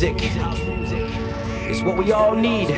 [0.00, 0.30] music
[1.68, 2.70] is what we all need.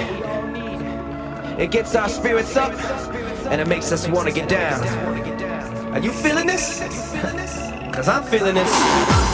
[1.60, 2.72] It gets our spirits up
[3.50, 4.82] and it makes us want to get down.
[5.92, 6.80] Are you feeling this?
[7.92, 9.29] Cause I'm feeling this.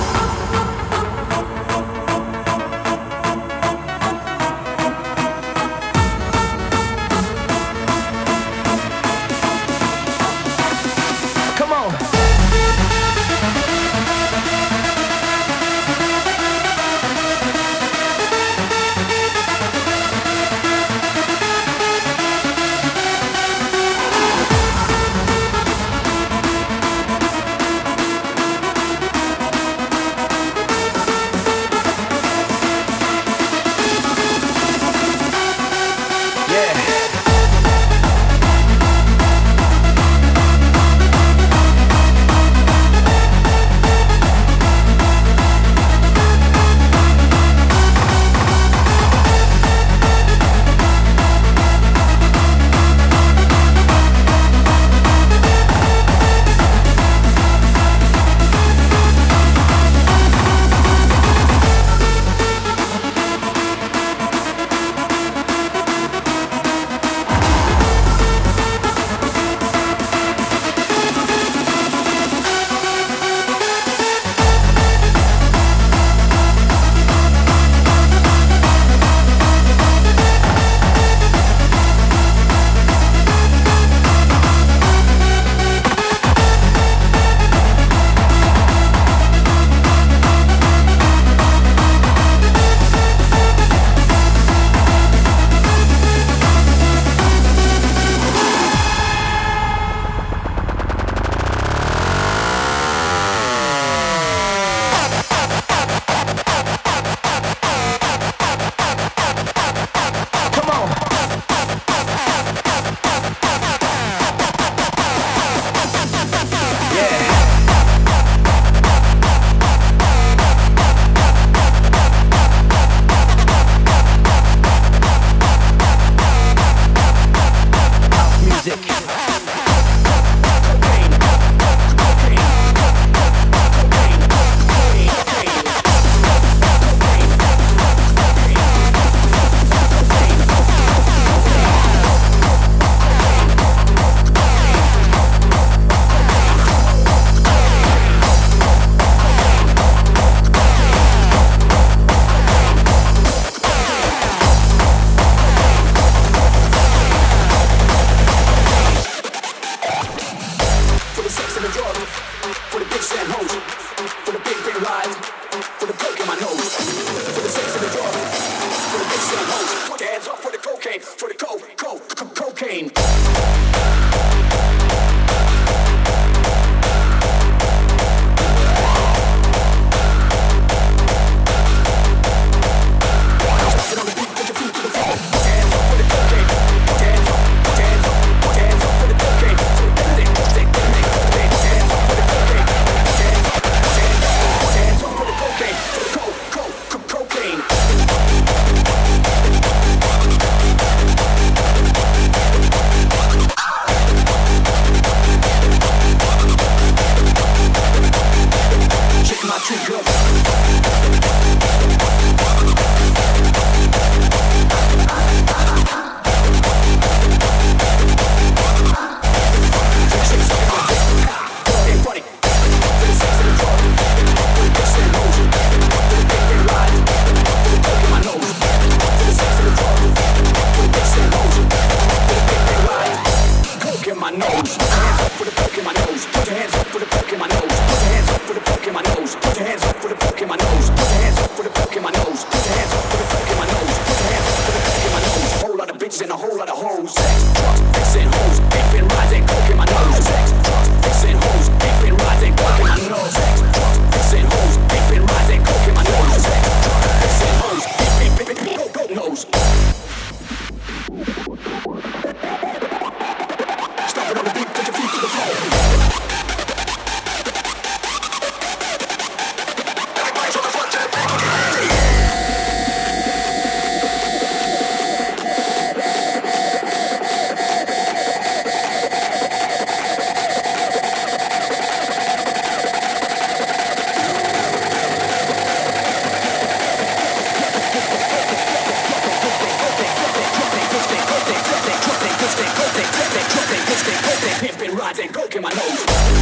[295.06, 296.35] Rides and coke in my nose.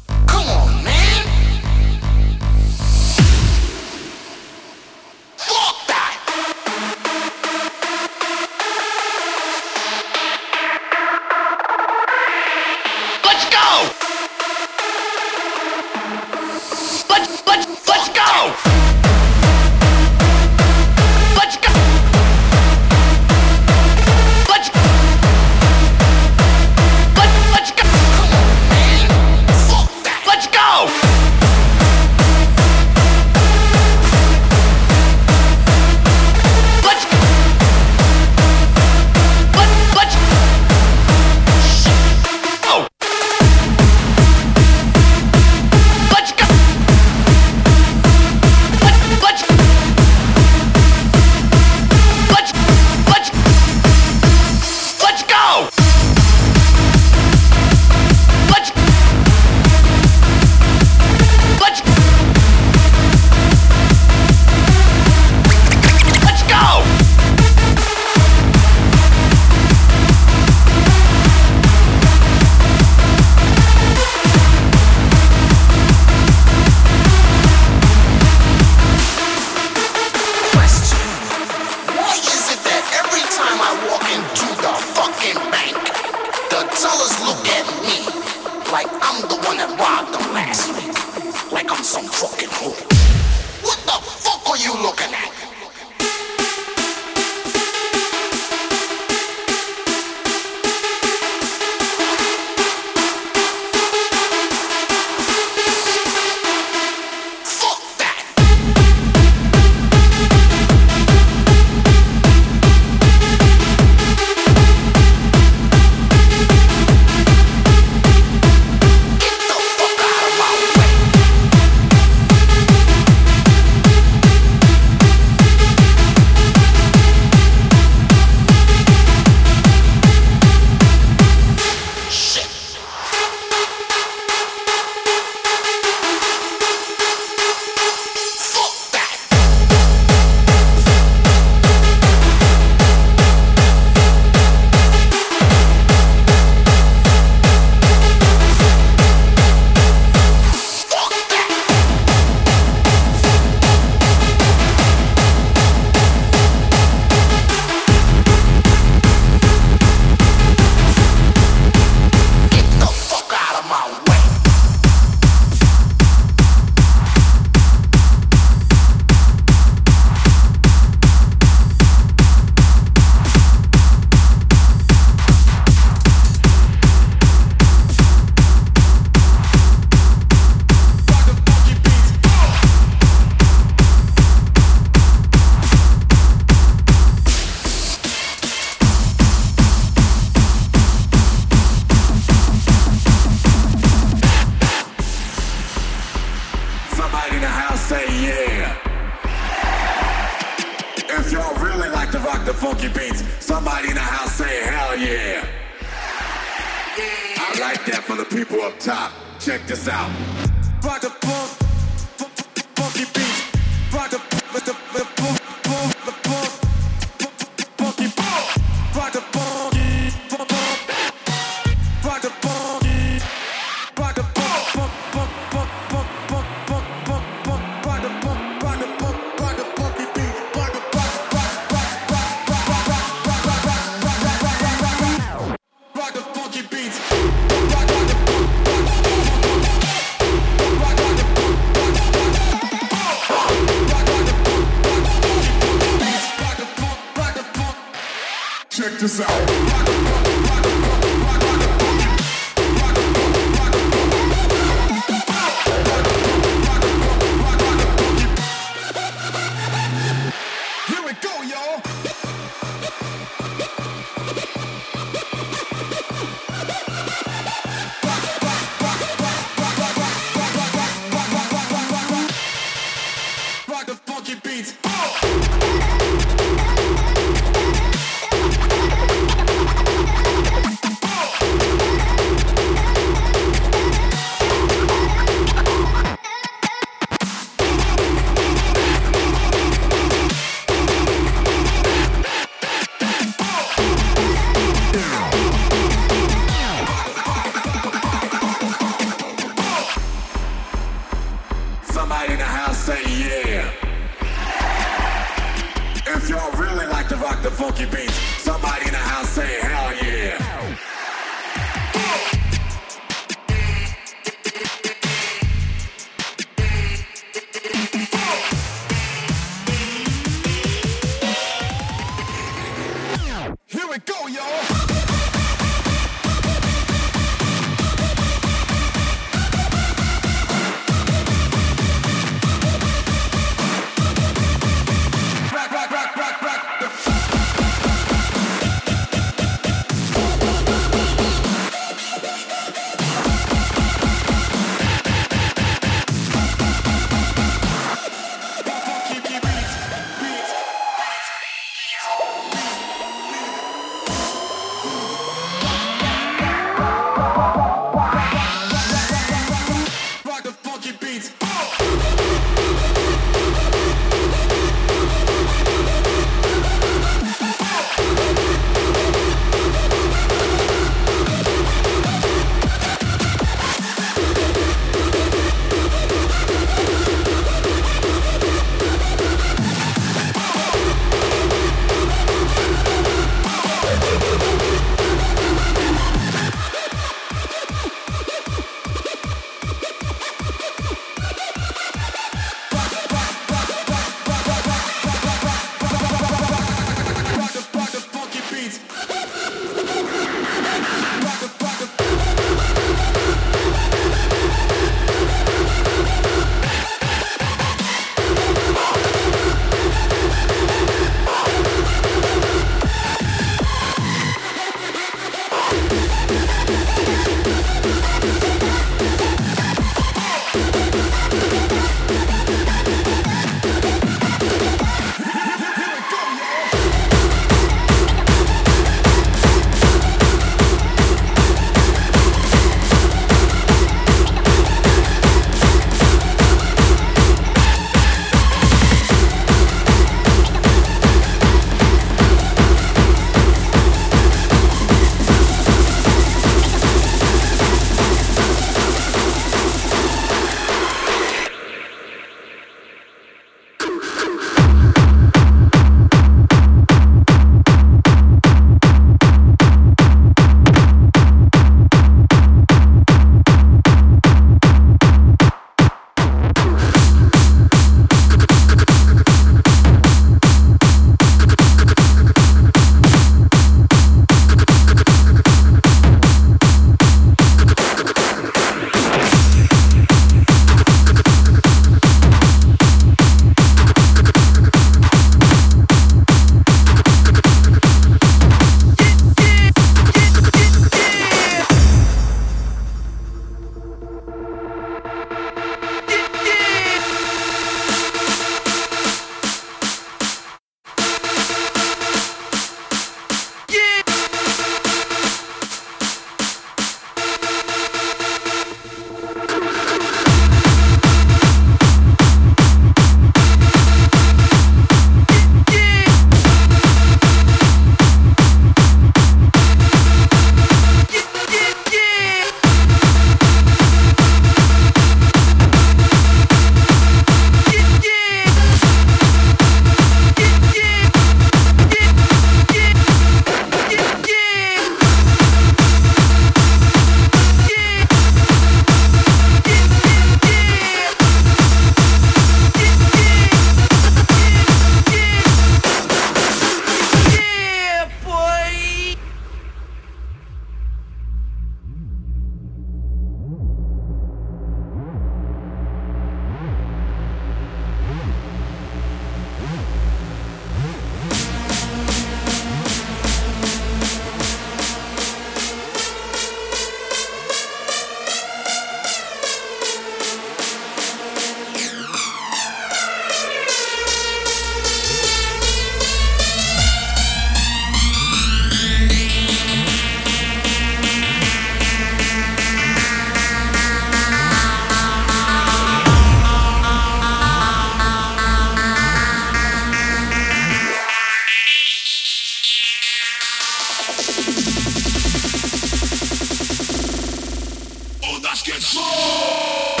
[598.23, 600.00] Oh, that's good.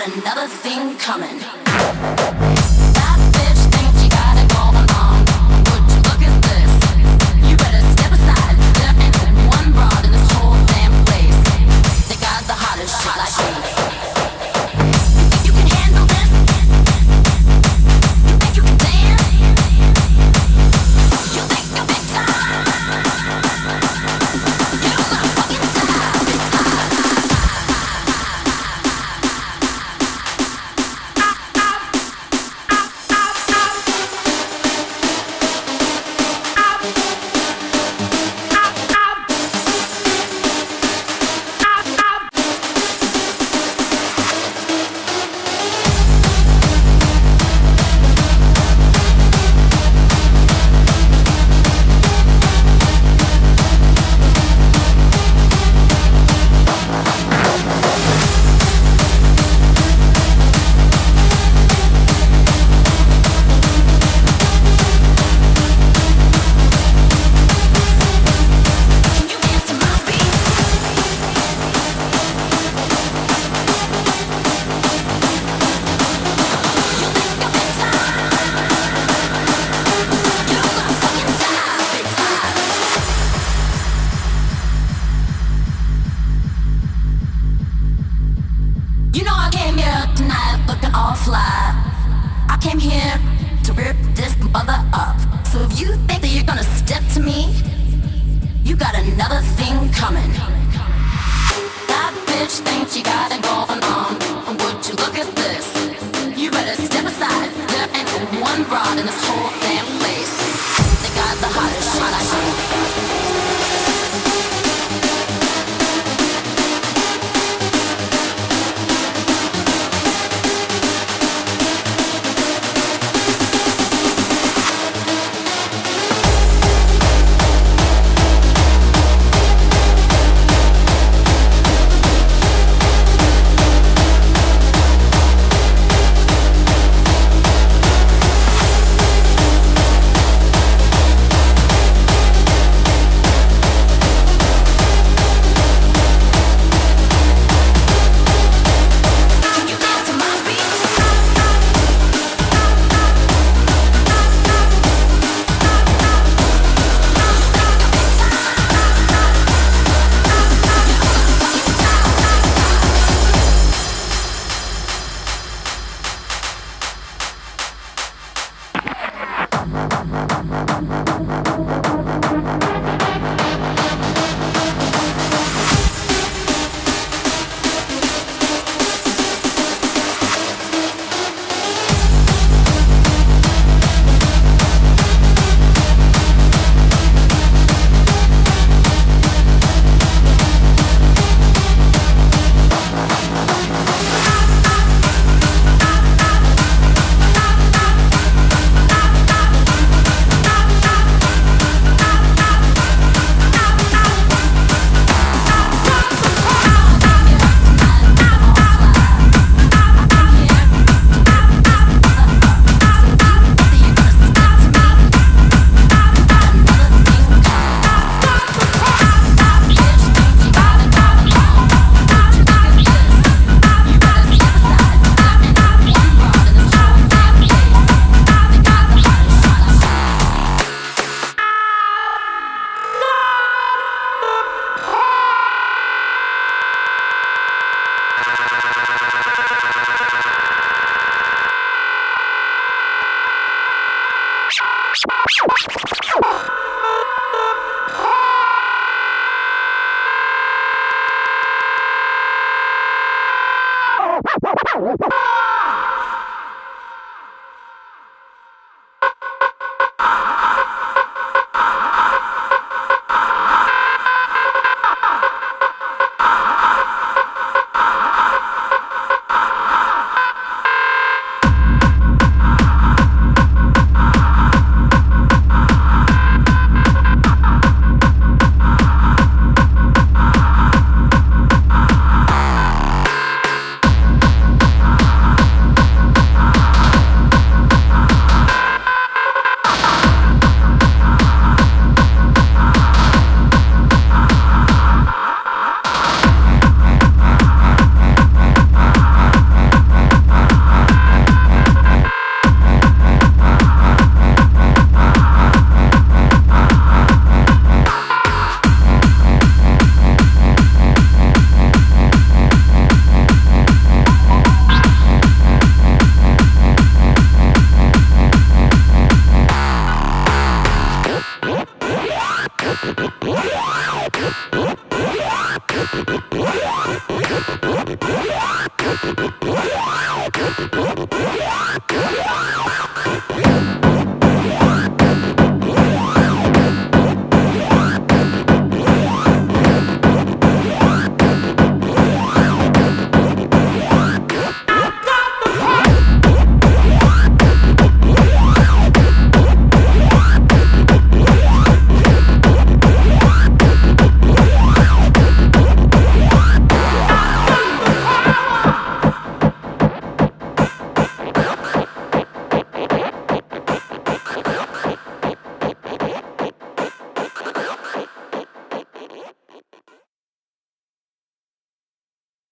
[0.00, 2.59] got another thing coming.